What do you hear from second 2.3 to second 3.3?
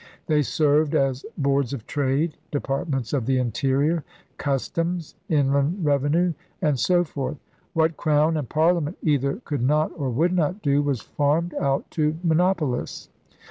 Departments of